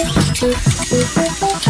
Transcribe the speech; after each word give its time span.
Thank 0.00 1.66
you. 1.66 1.67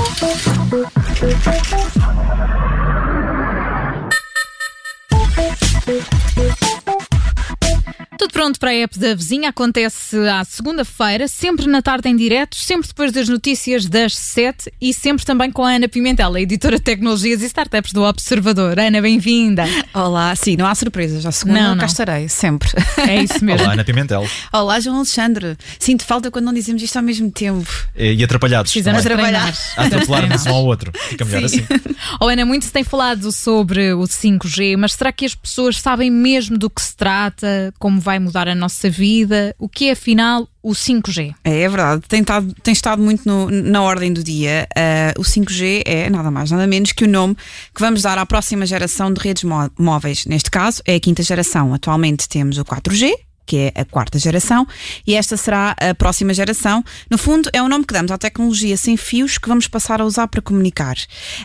Pronto 8.38 8.60
para 8.60 8.70
a 8.70 8.74
app 8.74 8.96
da 8.96 9.16
vizinha. 9.16 9.48
Acontece 9.48 10.16
à 10.28 10.44
segunda-feira, 10.44 11.26
sempre 11.26 11.66
na 11.66 11.82
tarde 11.82 12.08
em 12.08 12.14
direto, 12.14 12.54
sempre 12.54 12.86
depois 12.86 13.10
das 13.10 13.28
notícias 13.28 13.86
das 13.86 14.14
sete 14.14 14.72
e 14.80 14.94
sempre 14.94 15.26
também 15.26 15.50
com 15.50 15.64
a 15.64 15.72
Ana 15.72 15.88
Pimentel, 15.88 16.32
a 16.32 16.40
editora 16.40 16.76
de 16.76 16.84
tecnologias 16.84 17.42
e 17.42 17.46
startups 17.46 17.92
do 17.92 18.04
Observador. 18.04 18.78
Ana, 18.78 19.02
bem-vinda. 19.02 19.64
Olá, 19.92 20.36
sim, 20.36 20.56
não 20.56 20.68
há 20.68 20.74
surpresas. 20.76 21.26
À 21.26 21.32
segunda 21.32 21.60
Não, 21.60 21.70
cá 21.70 21.80
não. 21.80 21.86
estarei, 21.86 22.28
sempre. 22.28 22.68
É 22.98 23.24
isso 23.24 23.44
mesmo. 23.44 23.64
Olá, 23.64 23.72
Ana 23.72 23.82
Pimentel. 23.82 24.24
Olá, 24.52 24.78
João 24.78 24.98
Alexandre. 24.98 25.56
Sinto 25.76 26.04
falta 26.04 26.30
quando 26.30 26.44
não 26.44 26.54
dizemos 26.54 26.80
isto 26.80 26.96
ao 26.96 27.02
mesmo 27.02 27.32
tempo. 27.32 27.68
E, 27.96 28.12
e 28.14 28.22
atrapalhados. 28.22 28.70
Precisamos 28.70 29.04
é? 29.04 29.16
treinar. 29.16 29.52
A 29.76 29.86
atropelar-nos 29.86 30.46
um 30.46 30.54
ao 30.54 30.64
outro. 30.64 30.92
Fica 31.08 31.24
melhor 31.24 31.48
Sim. 31.48 31.56
assim. 31.56 31.66
Oh, 32.20 32.26
Ana, 32.26 32.44
muito 32.44 32.64
se 32.64 32.72
tem 32.72 32.84
falado 32.84 33.30
sobre 33.30 33.92
o 33.92 34.02
5G, 34.02 34.76
mas 34.76 34.94
será 34.94 35.12
que 35.12 35.24
as 35.24 35.34
pessoas 35.34 35.80
sabem 35.80 36.10
mesmo 36.10 36.56
do 36.56 36.70
que 36.70 36.80
se 36.80 36.96
trata, 36.96 37.72
como 37.78 38.00
vai 38.00 38.18
mudar 38.18 38.27
a 38.48 38.54
nossa 38.54 38.90
vida? 38.90 39.54
O 39.58 39.68
que 39.68 39.88
é 39.88 39.92
afinal 39.92 40.46
o 40.62 40.72
5G? 40.72 41.34
É, 41.44 41.62
é 41.62 41.68
verdade, 41.68 42.02
tem, 42.08 42.20
estado- 42.20 42.54
tem 42.62 42.72
estado 42.72 43.00
muito 43.00 43.22
no- 43.26 43.50
na 43.50 43.80
ordem 43.82 44.12
do 44.12 44.22
dia. 44.22 44.66
Ah, 44.76 45.14
o 45.18 45.22
5G 45.24 45.82
é 45.86 46.10
nada 46.10 46.30
mais, 46.30 46.50
nada 46.50 46.66
menos 46.66 46.92
que 46.92 47.04
o 47.04 47.08
nome 47.08 47.34
que 47.74 47.80
vamos 47.80 48.02
dar 48.02 48.18
à 48.18 48.26
próxima 48.26 48.66
geração 48.66 49.12
de 49.12 49.20
redes 49.20 49.44
mó- 49.44 49.70
móveis. 49.78 50.26
Neste 50.26 50.50
caso, 50.50 50.82
é 50.84 50.94
a 50.96 51.00
quinta 51.00 51.22
geração. 51.22 51.72
Atualmente 51.72 52.28
temos 52.28 52.58
o 52.58 52.64
4G. 52.64 53.12
Que 53.48 53.72
é 53.74 53.80
a 53.80 53.84
quarta 53.86 54.18
geração, 54.18 54.66
e 55.06 55.14
esta 55.14 55.34
será 55.34 55.74
a 55.80 55.94
próxima 55.94 56.34
geração. 56.34 56.84
No 57.10 57.16
fundo, 57.16 57.48
é 57.50 57.62
o 57.62 57.68
nome 57.68 57.86
que 57.86 57.94
damos 57.94 58.12
à 58.12 58.18
tecnologia 58.18 58.76
sem 58.76 58.94
fios 58.94 59.38
que 59.38 59.48
vamos 59.48 59.66
passar 59.66 60.02
a 60.02 60.04
usar 60.04 60.28
para 60.28 60.42
comunicar. 60.42 60.96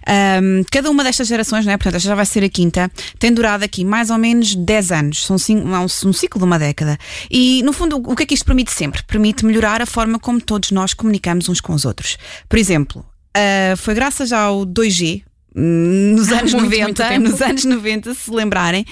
Ahm, 0.05 0.64
cada 0.69 0.92
uma 0.92 1.02
destas 1.02 1.30
gerações, 1.30 1.66
né, 1.66 1.77
portanto, 1.77 1.95
esta 1.95 2.09
já 2.09 2.16
vai 2.16 2.25
ser 2.25 2.44
a 2.44 2.50
quinta, 2.50 2.92
tem 3.17 3.31
durado 3.31 3.64
aqui 3.64 3.86
mais 3.86 4.09
ou 4.09 4.17
menos 4.17 4.53
10 4.53 4.92
anos. 4.92 5.25
São 5.25 5.38
cinco, 5.38 5.66
um, 5.66 6.09
um 6.09 6.14
ciclo 6.14 6.39
de 6.39 6.45
uma 6.45 6.59
década. 6.59 6.97
E, 7.31 7.64
no 7.64 7.72
fundo, 7.72 7.95
o 7.95 8.16
que 8.17 8.23
é 8.23 8.25
que 8.25 8.33
isto 8.33 8.45
permite 8.45 8.73
sempre? 8.73 9.02
Permite 9.03 9.45
melhorar 9.45 9.81
a 9.81 9.86
forma 9.86 10.20
como 10.20 10.42
todos 10.42 10.72
nós 10.72 10.94
comunicamos 10.94 11.47
uns 11.47 11.61
com 11.61 11.73
os 11.73 11.86
outros. 11.86 12.17
Por 12.49 12.59
exemplo, 12.59 13.05
ah, 13.36 13.75
foi 13.77 13.94
graças 13.94 14.31
ao 14.31 14.66
2G. 14.66 15.23
Nos 15.55 16.31
anos 16.31 16.53
Muito, 16.53 16.65
90, 16.65 17.09
muito 17.09 17.31
nos 17.31 17.41
anos 17.41 17.65
90, 17.65 18.13
se 18.15 18.31
lembrarem, 18.31 18.85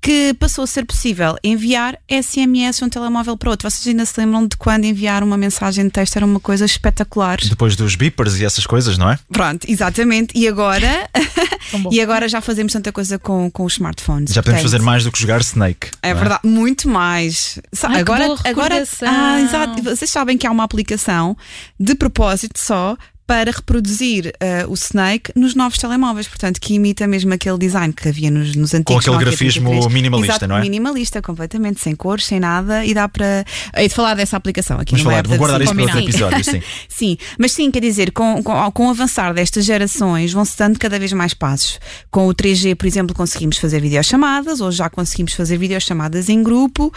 que 0.00 0.34
passou 0.34 0.64
a 0.64 0.66
ser 0.66 0.84
possível 0.84 1.36
enviar 1.42 1.98
SMS 2.08 2.78
de 2.78 2.84
um 2.84 2.88
telemóvel 2.88 3.36
para 3.36 3.50
outro. 3.50 3.68
Vocês 3.68 3.86
ainda 3.88 4.04
se 4.04 4.20
lembram 4.20 4.46
de 4.46 4.56
quando 4.56 4.84
enviar 4.84 5.24
uma 5.24 5.36
mensagem 5.36 5.84
de 5.84 5.90
texto 5.90 6.16
era 6.16 6.26
uma 6.26 6.38
coisa 6.38 6.64
espetacular? 6.64 7.38
Depois 7.42 7.74
dos 7.74 7.96
beepers 7.96 8.38
e 8.38 8.44
essas 8.44 8.66
coisas, 8.66 8.96
não 8.96 9.10
é? 9.10 9.18
Pronto, 9.32 9.66
exatamente. 9.68 10.38
E 10.38 10.46
agora, 10.46 11.08
e 11.90 12.00
agora 12.00 12.28
já 12.28 12.40
fazemos 12.40 12.72
tanta 12.72 12.92
coisa 12.92 13.18
com, 13.18 13.50
com 13.50 13.64
os 13.64 13.72
smartphones. 13.72 14.32
Já 14.32 14.42
podemos 14.42 14.60
Portanto, 14.60 14.72
fazer 14.72 14.84
mais 14.84 15.04
do 15.04 15.10
que 15.10 15.20
jogar 15.20 15.40
Snake. 15.40 15.88
É 16.02 16.12
não 16.12 16.20
verdade, 16.20 16.40
muito 16.44 16.88
mais. 16.88 17.58
Ai, 17.82 17.94
que 17.94 18.00
agora, 18.00 18.26
boa 18.26 18.38
agora, 18.44 18.84
ah, 19.06 19.40
exato. 19.40 19.82
Vocês 19.82 20.10
sabem 20.10 20.38
que 20.38 20.46
há 20.46 20.50
uma 20.50 20.64
aplicação 20.64 21.36
de 21.80 21.94
propósito 21.94 22.58
só 22.60 22.96
para 23.26 23.50
reproduzir 23.50 24.32
ah, 24.40 24.66
o 24.68 24.74
Snake 24.74 25.32
nos 25.34 25.54
novos 25.54 25.78
telemóveis, 25.78 26.28
portanto, 26.28 26.60
que 26.60 26.74
imita 26.74 27.06
mesmo 27.06 27.32
aquele 27.32 27.58
design 27.58 27.92
que 27.92 28.08
havia 28.08 28.30
nos, 28.30 28.54
nos 28.54 28.74
antigos. 28.74 29.02
aquele 29.02 29.16
Nokia 29.16 29.30
grafismo 29.30 29.70
33. 29.70 29.94
minimalista, 29.94 30.32
Exato, 30.32 30.48
não 30.48 30.56
é? 30.56 30.60
Minimalista, 30.60 31.22
completamente, 31.22 31.80
sem 31.80 31.94
cores, 31.94 32.26
sem 32.26 32.38
nada, 32.38 32.84
e 32.84 32.92
dá 32.92 33.08
para. 33.08 33.44
Hei 33.76 33.88
de 33.88 33.94
falar 33.94 34.14
dessa 34.14 34.36
aplicação 34.36 34.78
aqui 34.78 34.92
Vamos 34.92 35.04
falar, 35.04 35.26
vou 35.26 35.38
guardar 35.38 35.58
da 35.58 35.64
isso 35.64 35.74
para 35.74 35.82
outro 35.82 35.98
episódio, 35.98 36.44
sim. 36.44 36.62
Sim, 36.88 37.18
mas 37.38 37.52
sim, 37.52 37.70
quer 37.70 37.80
dizer, 37.80 38.12
com, 38.12 38.42
com, 38.42 38.70
com 38.72 38.86
o 38.86 38.90
avançar 38.90 39.32
destas 39.32 39.64
gerações 39.64 40.32
vão-se 40.32 40.56
dando 40.58 40.78
cada 40.78 40.98
vez 40.98 41.12
mais 41.12 41.32
passos. 41.32 41.78
Com 42.10 42.28
o 42.28 42.34
3G, 42.34 42.74
por 42.74 42.86
exemplo, 42.86 43.14
conseguimos 43.14 43.56
fazer 43.56 43.80
videochamadas, 43.80 44.60
ou 44.60 44.70
já 44.70 44.90
conseguimos 44.90 45.32
fazer 45.32 45.56
videochamadas 45.56 46.28
em 46.28 46.42
grupo. 46.42 46.92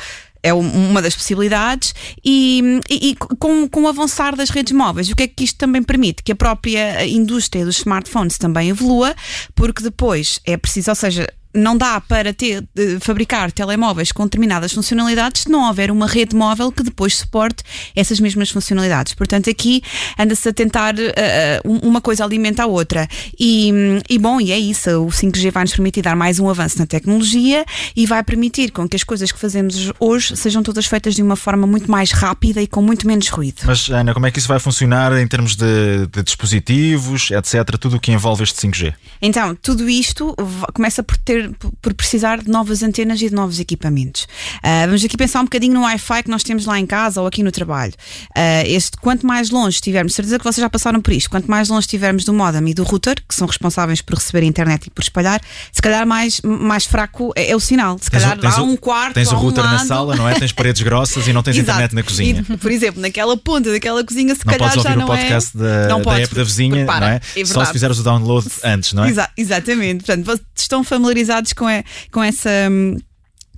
É 0.47 0.53
um- 0.53 0.89
uma 0.89 1.01
das 1.01 1.15
possibilidades, 1.15 1.93
e, 2.23 2.79
e- 2.89 3.09
e 3.09 3.15
com, 3.15 3.67
com 3.67 3.83
o 3.83 3.87
avançar 3.87 4.35
das 4.35 4.49
redes 4.49 4.71
móveis, 4.73 5.09
o 5.09 5.15
que 5.15 5.23
é 5.23 5.27
que 5.27 5.43
isto 5.43 5.57
também 5.57 5.83
permite? 5.83 6.23
Que 6.23 6.31
a 6.31 6.35
própria 6.35 7.05
indústria 7.05 7.65
dos 7.65 7.77
smartphones 7.79 8.37
também 8.37 8.69
evolua, 8.69 9.15
porque 9.55 9.83
depois 9.83 10.39
é 10.45 10.55
preciso, 10.57 10.91
ou 10.91 10.95
seja, 10.95 11.27
não 11.57 11.77
dá 11.77 11.99
para 11.99 12.33
ter, 12.33 12.63
fabricar 13.01 13.51
telemóveis 13.51 14.11
com 14.11 14.23
determinadas 14.23 14.71
funcionalidades 14.71 15.43
se 15.43 15.49
não 15.49 15.67
houver 15.67 15.91
uma 15.91 16.07
rede 16.07 16.35
móvel 16.35 16.71
que 16.71 16.83
depois 16.83 17.15
suporte 17.15 17.63
essas 17.95 18.19
mesmas 18.19 18.49
funcionalidades. 18.49 19.13
Portanto, 19.13 19.49
aqui 19.49 19.81
anda-se 20.17 20.47
a 20.47 20.53
tentar 20.53 20.95
uh, 20.95 21.87
uma 21.87 22.01
coisa 22.01 22.23
alimenta 22.23 22.63
a 22.63 22.65
outra. 22.65 23.07
E, 23.39 23.71
e 24.09 24.17
bom, 24.17 24.39
e 24.39 24.51
é 24.51 24.59
isso. 24.59 24.89
O 25.01 25.07
5G 25.07 25.51
vai 25.51 25.63
nos 25.63 25.73
permitir 25.73 26.01
dar 26.01 26.15
mais 26.15 26.39
um 26.39 26.49
avanço 26.49 26.77
na 26.79 26.85
tecnologia 26.85 27.65
e 27.95 28.05
vai 28.05 28.23
permitir 28.23 28.71
com 28.71 28.87
que 28.87 28.95
as 28.95 29.03
coisas 29.03 29.31
que 29.31 29.39
fazemos 29.39 29.91
hoje 29.99 30.35
sejam 30.37 30.61
todas 30.63 30.85
feitas 30.85 31.15
de 31.15 31.21
uma 31.21 31.35
forma 31.35 31.65
muito 31.65 31.89
mais 31.89 32.11
rápida 32.11 32.61
e 32.61 32.67
com 32.67 32.81
muito 32.81 33.07
menos 33.07 33.27
ruído. 33.29 33.61
Mas, 33.65 33.89
Ana, 33.89 34.13
como 34.13 34.25
é 34.25 34.31
que 34.31 34.39
isso 34.39 34.47
vai 34.47 34.59
funcionar 34.59 35.17
em 35.17 35.27
termos 35.27 35.55
de, 35.55 36.07
de 36.11 36.23
dispositivos, 36.23 37.31
etc., 37.31 37.77
tudo 37.79 37.97
o 37.97 37.99
que 37.99 38.11
envolve 38.11 38.43
este 38.43 38.59
5G? 38.67 38.93
Então, 39.21 39.55
tudo 39.55 39.89
isto 39.89 40.35
começa 40.73 41.01
por 41.01 41.17
ter 41.17 41.46
por 41.81 41.93
precisar 41.93 42.41
de 42.41 42.49
novas 42.49 42.83
antenas 42.83 43.21
e 43.21 43.29
de 43.29 43.35
novos 43.35 43.59
equipamentos. 43.59 44.27
Ah, 44.63 44.85
vamos 44.85 45.03
aqui 45.03 45.15
pensar 45.17 45.39
um 45.41 45.43
bocadinho 45.45 45.73
no 45.73 45.81
Wi-Fi 45.81 46.23
que 46.23 46.29
nós 46.29 46.43
temos 46.43 46.65
lá 46.65 46.79
em 46.79 46.85
casa 46.85 47.21
ou 47.21 47.27
aqui 47.27 47.43
no 47.43 47.51
trabalho. 47.51 47.93
Ah, 48.35 48.63
este, 48.65 48.97
quanto 48.97 49.25
mais 49.25 49.49
longe 49.49 49.75
estivermos, 49.75 50.13
certeza 50.13 50.37
que 50.37 50.43
vocês 50.43 50.61
já 50.61 50.69
passaram 50.69 51.01
por 51.01 51.13
isto, 51.13 51.29
quanto 51.29 51.49
mais 51.49 51.69
longe 51.69 51.81
estivermos 51.85 52.23
do 52.25 52.33
modem 52.33 52.67
e 52.69 52.73
do 52.73 52.83
router, 52.83 53.15
que 53.27 53.35
são 53.35 53.47
responsáveis 53.47 54.01
por 54.01 54.15
receber 54.15 54.43
a 54.43 54.45
internet 54.47 54.87
e 54.87 54.89
por 54.89 55.01
espalhar, 55.01 55.41
se 55.71 55.81
calhar 55.81 56.05
mais, 56.05 56.41
mais 56.41 56.85
fraco 56.85 57.31
é, 57.35 57.51
é 57.51 57.55
o 57.55 57.59
sinal. 57.59 57.97
Se 58.01 58.09
Tens 58.09 58.21
o- 58.21 58.25
calhar 58.25 58.39
tens 58.39 58.53
há 58.57 58.61
o- 58.61 58.65
um 58.65 58.75
quarto 58.77 59.13
Tens 59.13 59.31
o 59.31 59.35
um 59.35 59.39
router 59.39 59.63
na 59.63 59.73
lado. 59.73 59.87
sala, 59.87 60.15
não 60.15 60.27
é? 60.27 60.33
Tens 60.35 60.51
paredes 60.51 60.81
grossas 60.81 61.27
e 61.27 61.33
não 61.33 61.43
tens 61.43 61.57
Exato. 61.57 61.71
internet 61.71 61.95
na 61.95 62.03
cozinha. 62.03 62.45
E, 62.49 62.57
por 62.57 62.71
exemplo, 62.71 63.01
naquela 63.01 63.35
ponta 63.37 63.71
daquela 63.71 64.03
cozinha, 64.03 64.33
se 64.35 64.45
Não 64.45 64.53
calhar 64.53 64.71
já 64.73 64.77
ouvir 64.81 64.95
não 64.97 65.03
o 65.05 65.07
podcast 65.07 65.51
é... 65.57 65.59
da, 65.59 65.87
não 65.87 65.97
da 65.99 66.03
podes, 66.03 66.23
app 66.25 66.35
da 66.35 66.43
vizinha, 66.43 66.69
porque, 66.71 66.85
para, 66.85 66.99
não 66.99 67.07
é? 67.07 67.21
é 67.35 67.45
Só 67.45 67.65
se 67.65 67.71
fizeres 67.71 67.99
o 67.99 68.03
download 68.03 68.47
antes, 68.63 68.93
não 68.93 69.03
é? 69.05 69.09
Exa- 69.09 69.29
exatamente. 69.37 70.03
Portanto, 70.05 70.25
vocês 70.25 70.41
estão 70.57 70.83
familiarizados 70.83 71.36
com, 71.53 71.67
a- 71.67 71.83
com 72.11 72.23
essa. 72.23 72.49
hum, 72.71 72.97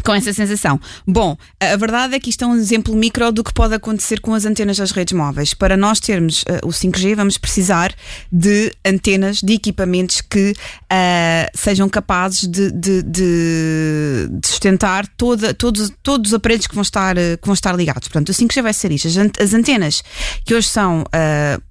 Com 0.02 0.14
essa 0.14 0.32
sensação. 0.32 0.80
Bom, 1.06 1.36
a 1.60 1.76
verdade 1.76 2.16
é 2.16 2.20
que 2.22 2.30
isto 2.30 2.42
é 2.46 2.48
um 2.48 2.56
exemplo 2.56 2.96
micro 2.96 3.34
do 3.34 3.44
que 3.44 3.54
pode 3.54 3.74
acontecer 3.76 4.22
com 4.22 4.34
as 4.34 4.46
antenas 4.46 4.78
das 4.78 4.92
redes 4.92 5.12
móveis. 5.12 5.54
Para 5.54 5.76
nós 5.76 6.00
termos 6.00 6.46
eh, 6.48 6.62
o 6.64 6.70
5G, 6.70 7.16
vamos 7.16 7.38
precisar 7.38 7.94
de 8.32 8.72
antenas, 8.86 9.42
de 9.42 9.52
equipamentos 9.56 10.22
que 10.22 10.54
ah, 10.90 11.50
sejam 11.54 11.90
capazes 11.90 12.48
de, 12.48 12.72
de- 12.72 13.04
de- 13.04 14.30
de 14.32 14.48
sustentar 14.48 15.06
toda- 15.18 15.54
todos, 15.54 15.92
todos 16.02 16.32
os 16.32 16.34
aparelhos 16.34 16.66
que 16.66 16.76
vão, 16.76 16.82
estar, 16.82 17.18
eh, 17.18 17.36
que 17.36 17.46
vão 17.46 17.54
estar 17.54 17.76
ligados. 17.76 18.08
Portanto, 18.08 18.30
o 18.30 18.34
5G 18.34 18.62
vai 18.62 18.74
ser 18.74 18.94
isto. 18.94 19.10
As, 19.10 19.18
ant- 19.18 19.38
as 19.42 19.54
antenas 19.54 20.02
que 20.46 20.56
hoje 20.56 20.70
são. 20.70 21.04
pro- 21.12 21.62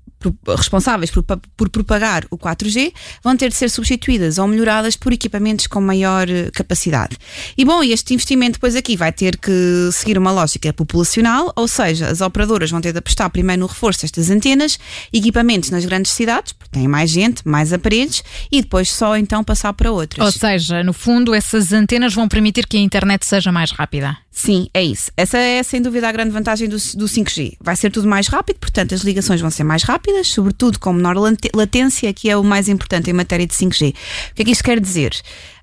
responsáveis 0.56 1.11
por, 1.11 1.23
por 1.56 1.69
propagar 1.69 2.25
o 2.31 2.37
4G 2.37 2.93
vão 3.23 3.37
ter 3.37 3.49
de 3.49 3.56
ser 3.56 3.71
substituídas 3.71 4.39
ou 4.39 4.47
melhoradas 4.47 4.97
por 4.97 5.12
equipamentos 5.12 5.67
com 5.67 5.81
maior 5.81 6.29
eh, 6.29 6.51
capacidade. 6.53 7.17
E 7.56 7.65
bom, 7.65 7.83
este 7.83 8.15
investimento 8.15 8.55
depois 8.55 8.75
aqui 8.75 8.97
vai 8.97 9.12
ter 9.12 9.37
que 9.37 9.53
seguir 9.93 10.19
uma 10.19 10.33
lógica 10.33 10.73
populacional, 10.73 11.53
ou 11.55 11.69
seja, 11.69 12.09
as 12.09 12.21
operadoras 12.21 12.71
vão 12.71 12.81
ter 12.81 12.93
de 12.93 12.99
apostar 12.99 13.31
primeiro 13.31 13.61
no 13.61 13.67
reforço 13.67 14.03
destas 14.03 14.31
antenas, 14.31 14.78
equipamentos 15.12 15.71
nas 15.71 15.84
grandes 15.84 16.12
cidades, 16.12 16.53
porque 16.53 16.73
têm 16.73 16.89
mais 16.89 17.11
gente, 17.11 17.47
mais 17.47 17.73
aparelhos, 17.73 18.23
e 18.51 18.61
depois 18.61 18.91
só 18.91 19.17
então 19.17 19.45
passar 19.45 19.73
para 19.73 19.91
outras. 19.91 20.25
Ou 20.25 20.33
seja, 20.33 20.83
no 20.83 20.93
fundo, 20.93 21.34
essas 21.34 21.73
antenas 21.73 22.15
vão 22.15 22.28
permitir 22.28 22.67
que 22.67 22.77
a 22.77 22.81
internet 22.81 23.25
seja 23.25 23.53
mais 23.53 23.71
rápida. 23.71 24.17
Sim, 24.38 24.69
é 24.72 24.81
isso. 24.81 25.10
Essa 25.16 25.37
é 25.37 25.60
sem 25.65 25.82
dúvida 25.82 26.09
a 26.09 26.12
grande 26.12 26.31
vantagem 26.31 26.69
do, 26.69 26.76
do 26.76 27.06
5G. 27.06 27.56
Vai 27.60 27.75
ser 27.75 27.91
tudo 27.91 28.06
mais 28.06 28.28
rápido, 28.28 28.59
portanto 28.60 28.94
as 28.94 29.00
ligações 29.00 29.41
vão 29.41 29.50
ser 29.50 29.65
mais 29.65 29.83
rápidas, 29.83 30.28
sobretudo 30.28 30.78
com 30.78 30.92
menor 30.92 31.16
latência, 31.53 32.15
que 32.15 32.30
é 32.30 32.36
o 32.36 32.45
mais 32.45 32.68
importante 32.68 33.10
em 33.10 33.13
matéria 33.13 33.45
de 33.45 33.53
5G. 33.53 33.91
O 34.30 34.34
que 34.36 34.42
é 34.42 34.45
que 34.45 34.53
isto 34.53 34.63
quer 34.63 34.78
dizer? 34.78 35.10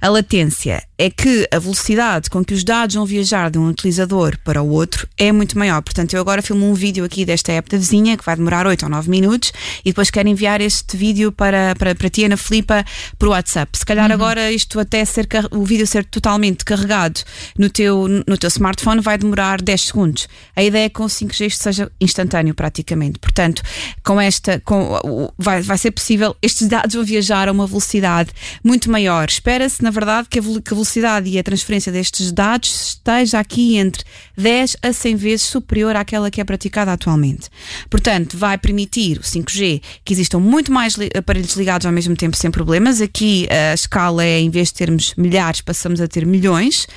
A 0.05 0.09
latência 0.09 0.83
é 0.99 1.09
que 1.09 1.47
a 1.51 1.57
velocidade 1.57 2.29
com 2.29 2.45
que 2.45 2.53
os 2.53 2.63
dados 2.63 2.95
vão 2.95 3.07
viajar 3.07 3.49
de 3.49 3.57
um 3.57 3.67
utilizador 3.67 4.37
para 4.45 4.61
o 4.61 4.69
outro 4.69 5.07
é 5.17 5.31
muito 5.31 5.57
maior. 5.57 5.81
Portanto, 5.81 6.13
eu 6.13 6.21
agora 6.21 6.43
filmo 6.43 6.69
um 6.69 6.75
vídeo 6.75 7.03
aqui 7.03 7.25
desta 7.25 7.51
app 7.51 7.67
da 7.71 7.77
vizinha, 7.79 8.15
que 8.15 8.23
vai 8.23 8.35
demorar 8.35 8.67
8 8.67 8.83
ou 8.83 8.89
9 8.91 9.09
minutos, 9.09 9.51
e 9.83 9.89
depois 9.89 10.11
quero 10.11 10.29
enviar 10.29 10.61
este 10.61 10.95
vídeo 10.95 11.31
para, 11.31 11.73
para, 11.75 11.95
para 11.95 12.07
ti, 12.07 12.23
Ana 12.23 12.37
Filipa, 12.37 12.85
por 13.17 13.29
WhatsApp. 13.29 13.75
Se 13.75 13.83
calhar 13.83 14.11
agora 14.11 14.51
isto 14.51 14.79
até 14.79 15.03
ser 15.03 15.27
o 15.49 15.65
vídeo 15.65 15.87
ser 15.87 16.05
totalmente 16.05 16.63
carregado 16.63 17.21
no 17.57 17.67
teu, 17.67 18.07
no 18.07 18.37
teu 18.37 18.49
smartphone 18.49 19.01
vai 19.01 19.17
demorar 19.17 19.59
10 19.59 19.81
segundos. 19.81 20.27
A 20.55 20.63
ideia 20.63 20.85
é 20.85 20.89
que 20.89 20.95
com 20.95 21.05
o 21.05 21.09
5G 21.09 21.47
isto 21.47 21.63
seja 21.63 21.91
instantâneo 21.99 22.53
praticamente. 22.53 23.17
Portanto, 23.17 23.63
com 24.03 24.21
esta, 24.21 24.61
com, 24.63 24.99
o- 25.03 25.33
vai, 25.35 25.63
vai 25.63 25.79
ser 25.79 25.89
possível, 25.89 26.35
estes 26.43 26.67
dados 26.67 26.93
vão 26.93 27.03
viajar 27.03 27.49
a 27.49 27.51
uma 27.51 27.65
velocidade 27.65 28.29
muito 28.63 28.91
maior. 28.91 29.27
Espera-se, 29.27 29.81
na 29.81 29.94
verdade, 29.95 30.27
que 30.29 30.39
a 30.39 30.41
velocidade 30.41 31.29
e 31.29 31.39
a 31.39 31.43
transferência 31.43 31.91
destes 31.91 32.31
dados 32.31 32.89
esteja 32.89 33.39
aqui 33.39 33.77
entre 33.77 34.03
10 34.37 34.77
a 34.81 34.93
100 34.93 35.15
vezes 35.15 35.45
superior 35.47 35.95
àquela 35.95 36.29
que 36.29 36.41
é 36.41 36.43
praticada 36.43 36.91
atualmente. 36.91 37.49
Portanto, 37.89 38.37
vai 38.37 38.57
permitir 38.57 39.17
o 39.17 39.21
5G 39.21 39.81
que 40.03 40.13
existam 40.13 40.39
muito 40.39 40.71
mais 40.71 40.95
aparelhos 41.17 41.55
ligados 41.55 41.85
ao 41.85 41.93
mesmo 41.93 42.15
tempo 42.15 42.35
sem 42.35 42.51
problemas. 42.51 43.01
Aqui 43.01 43.47
a 43.49 43.73
escala 43.73 44.23
é, 44.23 44.39
em 44.39 44.49
vez 44.49 44.67
de 44.67 44.75
termos 44.75 45.13
milhares, 45.15 45.61
passamos 45.61 46.01
a 46.01 46.07
ter 46.07 46.25
milhões. 46.25 46.87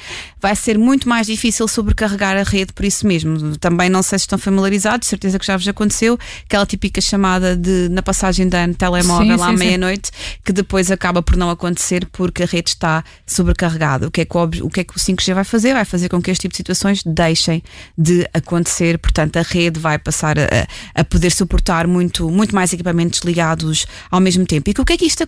Vai 0.40 0.54
ser 0.54 0.78
muito 0.78 1.08
mais 1.08 1.26
difícil 1.26 1.66
sobrecarregar 1.66 2.36
a 2.36 2.42
rede 2.42 2.72
por 2.72 2.84
isso 2.84 3.06
mesmo. 3.06 3.56
Também 3.56 3.88
não 3.88 4.02
sei 4.02 4.18
se 4.18 4.24
estão 4.24 4.38
familiarizados, 4.38 5.08
certeza 5.08 5.38
que 5.38 5.46
já 5.46 5.56
vos 5.56 5.66
aconteceu, 5.66 6.18
aquela 6.44 6.66
típica 6.66 7.00
chamada 7.00 7.56
de 7.56 7.88
na 7.90 8.02
passagem 8.02 8.48
de 8.48 8.56
ano 8.56 8.74
telemóvel 8.74 9.38
sim, 9.38 9.44
à 9.44 9.52
meia-noite, 9.52 10.10
que 10.48 10.52
depois 10.54 10.90
acaba 10.90 11.22
por 11.22 11.36
não 11.36 11.50
acontecer 11.50 12.06
porque 12.10 12.42
a 12.42 12.46
rede 12.46 12.70
está 12.70 13.04
sobrecarregada. 13.26 14.08
O 14.08 14.10
que, 14.10 14.22
é 14.22 14.24
que 14.24 14.34
o, 14.34 14.70
que 14.70 14.80
é 14.80 14.84
que 14.84 14.96
o 14.96 14.98
5G 14.98 15.34
vai 15.34 15.44
fazer? 15.44 15.74
Vai 15.74 15.84
fazer 15.84 16.08
com 16.08 16.22
que 16.22 16.30
este 16.30 16.40
tipo 16.40 16.52
de 16.52 16.56
situações 16.56 17.02
deixem 17.04 17.62
de 17.98 18.26
acontecer, 18.32 18.96
portanto, 18.96 19.36
a 19.36 19.42
rede 19.42 19.78
vai 19.78 19.98
passar 19.98 20.38
a, 20.38 20.66
a 20.94 21.04
poder 21.04 21.32
suportar 21.32 21.86
muito, 21.86 22.30
muito 22.30 22.54
mais 22.54 22.72
equipamentos 22.72 23.20
ligados 23.20 23.86
ao 24.10 24.20
mesmo 24.20 24.46
tempo. 24.46 24.70
E 24.70 24.80
o 24.80 24.86
que 24.86 24.94
é 24.94 24.96
que 24.96 25.04
isto 25.04 25.22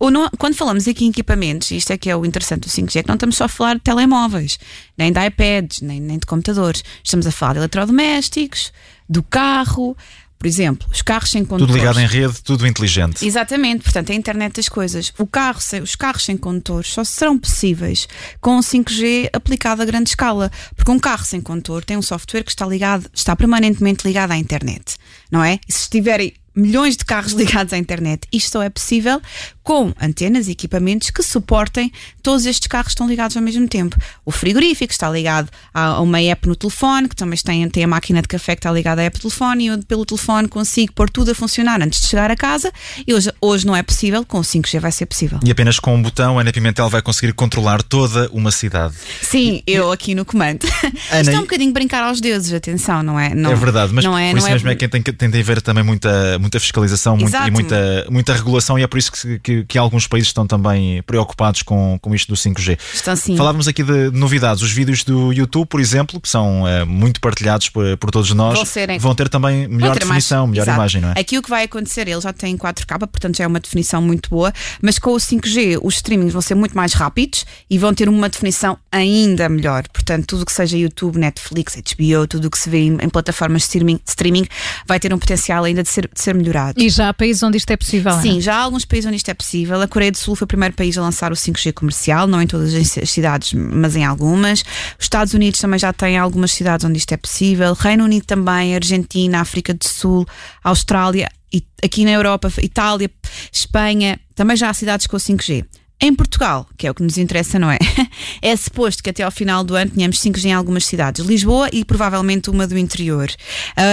ou 0.00 0.10
não, 0.10 0.30
quando 0.38 0.54
falamos 0.54 0.88
aqui 0.88 1.04
em 1.04 1.10
equipamentos, 1.10 1.70
isto 1.70 1.92
é 1.92 1.98
que 1.98 2.08
é 2.08 2.16
o 2.16 2.24
interessante 2.24 2.62
do 2.62 2.70
5G, 2.70 2.96
é 2.96 3.02
que 3.02 3.08
não 3.08 3.16
estamos 3.16 3.36
só 3.36 3.44
a 3.44 3.48
falar 3.48 3.74
de 3.74 3.82
telemóveis, 3.82 4.58
nem 4.96 5.12
de 5.12 5.26
iPads, 5.26 5.82
nem, 5.82 6.00
nem 6.00 6.18
de 6.18 6.24
computadores. 6.24 6.82
Estamos 7.02 7.26
a 7.26 7.30
falar 7.30 7.52
de 7.52 7.58
eletrodomésticos, 7.58 8.72
do 9.08 9.22
carro, 9.22 9.94
por 10.44 10.48
exemplo, 10.48 10.86
os 10.92 11.00
carros 11.00 11.30
sem 11.30 11.42
condutores. 11.42 11.72
Tudo 11.72 11.78
ligado 11.78 12.00
em 12.00 12.06
rede, 12.06 12.42
tudo 12.42 12.66
inteligente. 12.66 13.26
Exatamente, 13.26 13.82
portanto, 13.82 14.12
a 14.12 14.14
internet 14.14 14.56
das 14.56 14.68
coisas. 14.68 15.10
O 15.16 15.26
carro 15.26 15.58
os 15.82 15.96
carros 15.96 16.22
sem 16.22 16.36
condutores 16.36 16.92
só 16.92 17.02
serão 17.02 17.38
possíveis 17.38 18.06
com 18.42 18.58
o 18.58 18.60
5G 18.60 19.30
aplicado 19.32 19.80
a 19.80 19.86
grande 19.86 20.10
escala. 20.10 20.52
Porque 20.76 20.90
um 20.90 20.98
carro 20.98 21.24
sem 21.24 21.40
condutor 21.40 21.82
tem 21.82 21.96
um 21.96 22.02
software 22.02 22.42
que 22.42 22.50
está 22.50 22.66
ligado, 22.66 23.08
está 23.14 23.34
permanentemente 23.34 24.06
ligado 24.06 24.32
à 24.32 24.36
internet, 24.36 24.96
não 25.30 25.42
é? 25.42 25.58
E 25.66 25.72
se 25.72 25.84
estiverem 25.84 26.34
milhões 26.54 26.96
de 26.96 27.04
carros 27.04 27.32
ligados 27.32 27.72
à 27.72 27.78
internet. 27.78 28.26
Isto 28.32 28.52
só 28.52 28.62
é 28.62 28.70
possível 28.70 29.20
com 29.64 29.94
antenas 30.00 30.46
e 30.46 30.52
equipamentos 30.52 31.10
que 31.10 31.22
suportem 31.22 31.90
todos 32.22 32.44
estes 32.44 32.68
carros 32.68 32.88
que 32.88 32.92
estão 32.92 33.08
ligados 33.08 33.34
ao 33.34 33.42
mesmo 33.42 33.66
tempo. 33.66 33.96
O 34.24 34.30
frigorífico 34.30 34.92
está 34.92 35.10
ligado 35.10 35.48
a 35.72 36.00
uma 36.02 36.20
app 36.20 36.46
no 36.46 36.54
telefone, 36.54 37.08
que 37.08 37.16
também 37.16 37.38
tem, 37.42 37.68
tem 37.70 37.84
a 37.84 37.88
máquina 37.88 38.20
de 38.20 38.28
café 38.28 38.54
que 38.54 38.60
está 38.60 38.70
ligada 38.70 39.00
à 39.00 39.04
app 39.04 39.18
do 39.18 39.22
telefone, 39.22 39.64
e 39.64 39.66
eu 39.68 39.82
pelo 39.84 40.04
telefone 40.04 40.48
consigo 40.48 40.92
pôr 40.92 41.08
tudo 41.08 41.30
a 41.30 41.34
funcionar 41.34 41.80
antes 41.82 42.02
de 42.02 42.08
chegar 42.08 42.30
a 42.30 42.36
casa. 42.36 42.70
E 43.06 43.14
hoje, 43.14 43.32
hoje 43.40 43.66
não 43.66 43.74
é 43.74 43.82
possível, 43.82 44.24
com 44.26 44.38
o 44.38 44.42
5G 44.42 44.80
vai 44.80 44.92
ser 44.92 45.06
possível. 45.06 45.40
E 45.42 45.50
apenas 45.50 45.78
com 45.78 45.94
um 45.94 46.02
botão, 46.02 46.38
a 46.38 46.42
Ana 46.42 46.52
Pimentel 46.52 46.90
vai 46.90 47.00
conseguir 47.00 47.32
controlar 47.32 47.82
toda 47.82 48.28
uma 48.32 48.50
cidade. 48.50 48.94
Sim, 49.22 49.62
eu 49.66 49.90
aqui 49.90 50.14
no 50.14 50.26
comando. 50.26 50.66
Ana, 51.10 51.22
Isto 51.22 51.30
é 51.30 51.38
um 51.38 51.42
bocadinho 51.42 51.72
brincar 51.72 52.04
aos 52.04 52.20
deuses, 52.20 52.52
atenção, 52.52 53.02
não 53.02 53.18
é? 53.18 53.34
Não, 53.34 53.50
é 53.50 53.54
verdade, 53.54 53.94
mas 53.94 54.04
não 54.04 54.16
é, 54.16 54.30
por 54.30 54.38
isso 54.38 54.46
não 54.46 54.50
é 54.50 54.54
mesmo 54.54 54.68
é, 54.68 54.72
é 54.72 54.76
que 54.76 54.88
tem, 54.88 55.02
tem 55.02 55.30
de 55.30 55.40
haver 55.40 55.62
também 55.62 55.82
muita, 55.82 56.38
muita 56.44 56.60
fiscalização 56.60 57.16
muito, 57.16 57.34
e 57.34 57.50
muita, 57.50 58.06
muita 58.10 58.34
regulação, 58.34 58.78
e 58.78 58.82
é 58.82 58.86
por 58.86 58.98
isso 58.98 59.10
que, 59.10 59.38
que 59.38 59.64
que, 59.64 59.78
alguns 59.78 60.06
países 60.06 60.28
estão 60.28 60.46
também 60.46 61.02
preocupados 61.02 61.62
com, 61.62 61.98
com 62.00 62.14
isto 62.14 62.28
do 62.28 62.36
5G. 62.36 62.78
Estão 62.94 63.16
sim. 63.16 63.36
Falávamos 63.36 63.66
aqui 63.66 63.82
de 63.82 64.10
novidades. 64.10 64.62
Os 64.62 64.70
vídeos 64.70 65.04
do 65.04 65.32
YouTube, 65.32 65.66
por 65.66 65.80
exemplo, 65.80 66.20
que 66.20 66.28
são 66.28 66.66
é, 66.66 66.84
muito 66.84 67.20
partilhados 67.20 67.68
por, 67.68 67.96
por 67.96 68.10
todos 68.10 68.30
nós, 68.32 68.54
vão, 68.54 68.64
serem... 68.64 68.98
vão 68.98 69.14
ter 69.14 69.28
também 69.28 69.66
melhor 69.68 69.94
ter 69.94 70.00
definição, 70.00 70.46
mais... 70.46 70.50
melhor 70.50 70.64
Exato. 70.64 70.78
imagem, 70.78 71.00
não 71.02 71.08
é? 71.10 71.20
Aqui 71.20 71.38
o 71.38 71.42
que 71.42 71.50
vai 71.50 71.64
acontecer, 71.64 72.08
ele 72.08 72.20
já 72.20 72.32
tem 72.32 72.56
4K, 72.56 72.98
portanto 72.98 73.36
já 73.36 73.44
é 73.44 73.46
uma 73.46 73.60
definição 73.60 74.00
muito 74.00 74.30
boa, 74.30 74.52
mas 74.82 74.98
com 74.98 75.10
o 75.10 75.16
5G 75.16 75.78
os 75.82 75.96
streamings 75.96 76.32
vão 76.32 76.42
ser 76.42 76.54
muito 76.54 76.76
mais 76.76 76.92
rápidos 76.92 77.44
e 77.68 77.78
vão 77.78 77.94
ter 77.94 78.08
uma 78.08 78.28
definição 78.28 78.78
ainda 78.90 79.48
melhor. 79.48 79.84
Portanto, 79.92 80.26
tudo 80.26 80.46
que 80.46 80.52
seja 80.52 80.76
YouTube, 80.76 81.18
Netflix, 81.18 81.76
HBO, 81.76 82.26
tudo 82.26 82.46
o 82.46 82.50
que 82.50 82.58
se 82.58 82.68
vê 82.68 82.78
em, 82.78 82.98
em 83.00 83.08
plataformas 83.08 83.62
de 83.62 83.68
streaming, 83.68 84.00
streaming, 84.06 84.46
vai 84.86 85.00
ter 85.00 85.12
um 85.12 85.18
potencial 85.18 85.64
ainda 85.64 85.82
de 85.82 85.88
ser, 85.88 86.08
de 86.12 86.20
ser 86.20 86.33
melhorado. 86.34 86.80
E 86.80 86.88
já 86.88 87.08
há 87.08 87.14
países 87.14 87.42
onde 87.42 87.56
isto 87.56 87.70
é 87.70 87.76
possível? 87.76 88.12
Sim, 88.20 88.40
já 88.40 88.56
há 88.56 88.58
alguns 88.58 88.84
países 88.84 89.06
onde 89.06 89.16
isto 89.16 89.28
é 89.28 89.34
possível. 89.34 89.80
A 89.80 89.88
Coreia 89.88 90.12
do 90.12 90.18
Sul 90.18 90.34
foi 90.34 90.44
o 90.44 90.48
primeiro 90.48 90.74
país 90.74 90.96
a 90.98 91.02
lançar 91.02 91.32
o 91.32 91.34
5G 91.34 91.72
comercial, 91.72 92.26
não 92.26 92.40
em 92.40 92.46
todas 92.46 92.74
as 92.74 93.10
cidades, 93.10 93.52
mas 93.52 93.96
em 93.96 94.04
algumas. 94.04 94.60
Os 94.98 95.04
Estados 95.04 95.34
Unidos 95.34 95.60
também 95.60 95.78
já 95.78 95.92
têm 95.92 96.18
algumas 96.18 96.52
cidades 96.52 96.84
onde 96.84 96.98
isto 96.98 97.12
é 97.12 97.16
possível. 97.16 97.72
Reino 97.74 98.04
Unido 98.04 98.26
também, 98.26 98.74
Argentina, 98.74 99.40
África 99.40 99.72
do 99.72 99.86
Sul, 99.86 100.26
Austrália, 100.62 101.28
e 101.52 101.64
aqui 101.84 102.04
na 102.04 102.10
Europa, 102.10 102.52
Itália, 102.60 103.08
Espanha, 103.52 104.18
também 104.34 104.56
já 104.56 104.68
há 104.70 104.74
cidades 104.74 105.06
com 105.06 105.16
o 105.16 105.20
5G. 105.20 105.64
Em 106.00 106.14
Portugal, 106.14 106.66
que 106.76 106.86
é 106.86 106.90
o 106.90 106.94
que 106.94 107.02
nos 107.02 107.16
interessa, 107.16 107.58
não 107.58 107.70
é? 107.70 107.78
É 108.42 108.54
suposto 108.56 109.02
que 109.02 109.08
até 109.08 109.22
ao 109.22 109.30
final 109.30 109.64
do 109.64 109.74
ano 109.74 109.90
tenhamos 109.92 110.18
5G 110.18 110.46
em 110.46 110.52
algumas 110.52 110.84
cidades, 110.84 111.24
Lisboa 111.24 111.70
e 111.72 111.84
provavelmente 111.84 112.50
uma 112.50 112.66
do 112.66 112.76
interior. 112.76 113.30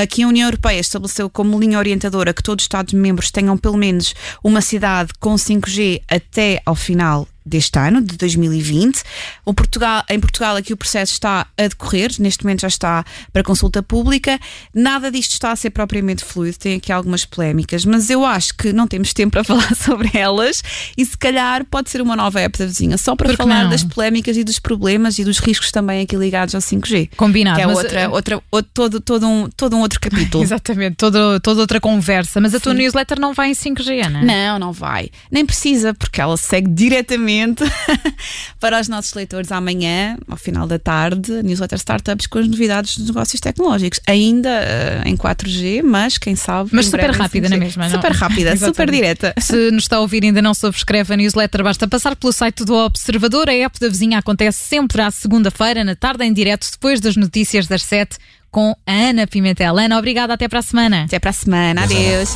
Aqui 0.04 0.24
a 0.24 0.28
União 0.28 0.48
Europeia 0.48 0.80
estabeleceu 0.80 1.30
como 1.30 1.58
linha 1.58 1.78
orientadora 1.78 2.34
que 2.34 2.44
todos 2.44 2.64
os 2.64 2.66
Estados-membros 2.66 3.32
tenham 3.32 3.58
pelo 3.58 3.78
menos 3.78 4.14
uma 4.44 4.60
cidade 4.62 5.14
com 5.20 5.36
5G 5.36 6.02
até 6.10 6.62
ao 6.66 6.76
final 6.76 7.28
deste 7.46 7.78
ano, 7.80 8.02
de 8.02 8.18
2020. 8.18 9.02
O 9.46 9.54
Portugal, 9.54 10.04
em 10.10 10.20
Portugal 10.20 10.56
aqui 10.56 10.74
o 10.74 10.78
processo 10.78 11.14
está 11.14 11.48
a 11.58 11.68
decorrer, 11.68 12.12
neste 12.20 12.44
momento 12.44 12.62
já 12.62 12.68
está 12.68 13.04
para 13.34 13.44
consulta 13.44 13.82
pública. 13.82 14.40
Nada 14.74 15.12
disto 15.12 15.32
está 15.32 15.52
a 15.52 15.56
ser 15.56 15.72
propriamente 15.72 16.24
fluido, 16.24 16.58
tem 16.58 16.76
aqui 16.76 16.92
algumas 16.92 17.26
polémicas, 17.26 17.86
mas 17.86 18.10
eu 18.10 18.26
acho 18.26 18.56
que 18.56 18.72
não 18.72 18.88
temos 18.88 19.14
tempo 19.14 19.32
para 19.32 19.44
falar 19.44 19.76
sobre 19.76 20.12
elas 20.14 20.64
e 20.98 21.06
se 21.06 21.18
calhar 21.18 21.66
pode 21.66 21.90
ser 21.90 22.02
uma 22.02 22.16
nova 22.16 22.40
época 22.42 22.66
vizinha, 22.66 22.98
só 22.98 23.16
para 23.16 23.30
Porque 23.30 23.42
falar 23.42 23.64
não? 23.64 23.70
das 23.70 23.84
polémicas 23.84 24.38
e 24.38 24.44
dos 24.44 24.60
problemas 24.60 25.18
e 25.18 25.24
dos 25.24 25.40
riscos 25.40 25.72
também 25.72 26.02
aqui 26.02 26.16
ligados 26.16 26.54
ao 26.54 26.62
5G. 26.62 27.12
Combinado. 27.16 27.58
Que 27.58 27.64
é 27.64 27.68
outra, 27.68 28.00
eh, 28.02 28.08
outra, 28.08 28.42
outro, 28.52 28.72
todo, 28.74 29.02
todo, 29.02 29.28
um, 29.28 29.50
todo 29.50 29.76
um 29.76 29.80
outro 29.80 30.00
capítulo. 30.02 30.44
Exatamente, 30.44 30.96
todo, 30.96 31.40
toda 31.40 31.62
outra 31.62 31.80
conversa. 31.80 32.40
Mas 32.40 32.54
a 32.54 32.60
tua 32.60 32.74
newsletter 32.74 33.20
não 33.20 33.34
vai 33.34 33.50
em 33.50 33.54
5G, 33.54 34.10
não 34.10 34.20
é? 34.20 34.26
Não, 34.26 34.60
não 34.60 34.72
vai. 34.72 35.10
Nem 35.32 35.46
precisa, 35.46 35.94
porque 35.94 36.22
ela 36.22 36.38
segue 36.38 36.70
diretamente 36.70 37.31
para 38.60 38.80
os 38.80 38.88
nossos 38.88 39.14
leitores 39.14 39.52
amanhã, 39.52 40.18
ao 40.28 40.38
final 40.38 40.68
da 40.68 40.78
tarde, 40.78 41.42
newsletter 41.44 41.78
Startups 41.78 42.28
com 42.28 42.40
as 42.40 42.48
novidades 42.48 42.98
dos 42.98 43.08
negócios 43.08 43.40
tecnológicos. 43.40 44.00
Ainda 44.08 44.50
uh, 44.50 45.08
em 45.08 45.16
4G, 45.16 45.84
mas 45.84 46.18
quem 46.18 46.36
sabe. 46.36 46.70
Mas 46.74 46.86
super 46.86 47.12
rápida, 47.12 47.50
na 47.50 47.58
mesma, 47.58 47.88
não? 47.88 47.96
Super 47.96 48.12
rápida, 48.12 48.56
super 48.58 48.90
direta. 48.90 49.34
Se 49.40 49.72
nos 49.72 49.84
está 49.84 49.98
a 49.98 50.00
ouvir 50.00 50.24
e 50.24 50.28
ainda 50.28 50.42
não 50.42 50.54
subscreve 50.54 51.14
a 51.14 51.18
newsletter, 51.18 51.64
basta 51.64 51.88
passar 51.88 52.16
pelo 52.16 52.34
site 52.34 52.66
do 52.66 52.76
Observador. 52.76 53.50
A 53.50 53.54
app 53.54 53.80
da 53.80 53.88
vizinha 53.88 54.20
acontece 54.20 54.64
sempre 54.64 55.02
à 55.02 55.10
segunda-feira, 55.12 55.84
na 55.84 55.96
tarde, 55.96 56.24
em 56.24 56.34
direto, 56.34 56.70
depois 56.72 57.00
das 57.00 57.16
notícias 57.16 57.68
das 57.68 57.84
7 57.84 58.18
com 58.52 58.76
a 58.86 58.92
Ana 58.92 59.26
Pimentel. 59.26 59.78
Ana, 59.78 59.98
obrigada, 59.98 60.34
até 60.34 60.48
para 60.48 60.60
a 60.60 60.64
semana. 60.64 61.06
Até 61.06 61.20
para 61.20 61.30
a 61.30 61.34
semana, 61.34 61.84
adeus. 61.84 62.36